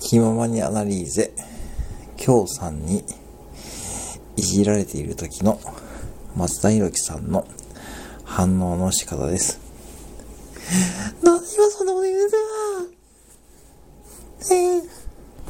[0.00, 1.32] 気ままにアナリーゼ、
[2.16, 3.04] 京さんに
[4.36, 5.60] いじられている時の
[6.36, 7.46] 松田博樹さんの
[8.24, 9.60] 反応の仕方です。
[11.22, 12.28] 何今そんなこと言うな
[14.50, 14.99] えー。